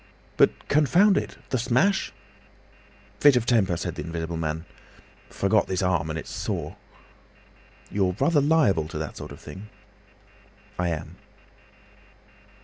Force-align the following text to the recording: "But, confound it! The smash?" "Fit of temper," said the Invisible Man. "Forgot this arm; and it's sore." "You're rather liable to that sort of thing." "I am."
"But, 0.35 0.67
confound 0.67 1.15
it! 1.15 1.37
The 1.51 1.59
smash?" 1.59 2.11
"Fit 3.19 3.35
of 3.35 3.45
temper," 3.45 3.77
said 3.77 3.93
the 3.93 4.01
Invisible 4.03 4.35
Man. 4.35 4.65
"Forgot 5.29 5.67
this 5.67 5.83
arm; 5.83 6.09
and 6.09 6.17
it's 6.17 6.31
sore." 6.31 6.75
"You're 7.91 8.15
rather 8.19 8.41
liable 8.41 8.87
to 8.87 8.97
that 8.97 9.15
sort 9.17 9.31
of 9.31 9.39
thing." 9.39 9.69
"I 10.79 10.89
am." 10.89 11.17